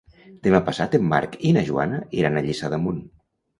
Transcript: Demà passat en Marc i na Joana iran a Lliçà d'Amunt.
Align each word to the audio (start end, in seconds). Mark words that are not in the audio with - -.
Demà 0.45 0.61
passat 0.69 0.97
en 0.99 1.05
Marc 1.11 1.37
i 1.51 1.53
na 1.59 1.63
Joana 1.69 2.01
iran 2.23 2.43
a 2.43 2.45
Lliçà 2.49 2.75
d'Amunt. 2.75 3.07